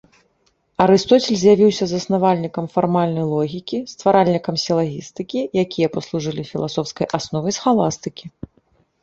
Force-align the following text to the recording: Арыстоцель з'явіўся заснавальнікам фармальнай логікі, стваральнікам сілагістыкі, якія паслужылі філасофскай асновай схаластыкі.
Арыстоцель 0.83 1.37
з'явіўся 1.41 1.85
заснавальнікам 1.91 2.65
фармальнай 2.77 3.25
логікі, 3.33 3.77
стваральнікам 3.93 4.55
сілагістыкі, 4.65 5.39
якія 5.67 5.87
паслужылі 5.99 6.43
філасофскай 6.55 7.07
асновай 7.21 7.57
схаластыкі. 7.61 8.25